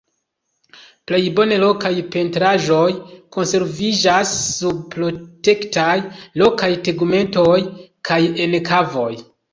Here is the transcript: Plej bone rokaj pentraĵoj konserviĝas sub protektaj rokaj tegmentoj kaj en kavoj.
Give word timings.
Plej 1.09 1.17
bone 1.39 1.57
rokaj 1.63 1.91
pentraĵoj 2.15 2.87
konserviĝas 3.37 4.31
sub 4.45 4.79
protektaj 4.95 5.95
rokaj 6.45 6.71
tegmentoj 6.89 7.59
kaj 8.11 8.23
en 8.47 8.57
kavoj. 8.73 9.11